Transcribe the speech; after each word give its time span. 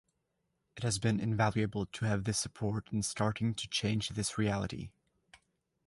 It 0.77 0.81
has 0.81 0.97
been 0.97 1.19
invaluable 1.19 1.85
to 1.85 2.05
have 2.05 2.23
this 2.23 2.39
support 2.39 2.89
in 2.91 3.03
starting 3.03 3.53
to 3.53 3.69
change 3.69 4.09
this 4.09 4.35
reality. 4.35 4.89